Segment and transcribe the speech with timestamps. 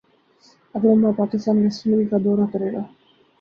[0.75, 2.81] اگلے ماہ Pakistan West Indies کا دورہ کرے گا